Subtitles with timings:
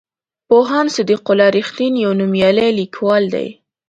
[0.49, 3.47] پوهاند صدیق الله رښتین یو نومیالی لیکوال دی.